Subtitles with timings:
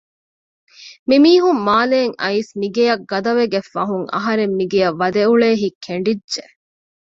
[1.09, 6.43] މިމީހުން މާލެއިން އައިސް މިގެޔަށް ގަދަވެގަތް ފަހުން އަހަރެން މިގެޔަށް ވަދެއުޅޭ ހިތް ކެނޑިއްޖެ